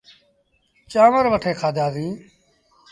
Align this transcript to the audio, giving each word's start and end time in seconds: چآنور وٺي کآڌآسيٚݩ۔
چآنور 0.91 1.25
وٺي 1.33 1.51
کآڌآسيٚݩ۔ 1.61 2.17